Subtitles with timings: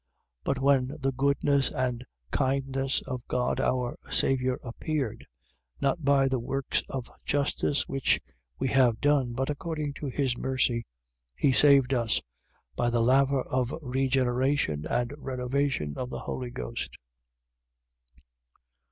[0.45, 0.45] 3:4.
[0.45, 5.27] But when the goodness and kindness of God our Saviour appeared:
[5.77, 5.81] 3:5.
[5.81, 8.19] Not by the works of justice which
[8.57, 10.87] we have done, but according to his mercy,
[11.35, 12.19] he saved us,
[12.75, 16.97] by the laver of regeneration and renovation of the Holy Ghost.